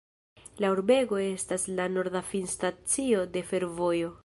La 0.63 0.71
urbego 0.75 1.19
estas 1.25 1.67
la 1.81 1.85
norda 1.99 2.23
finstacio 2.31 3.23
de 3.37 3.45
fervojo. 3.53 4.13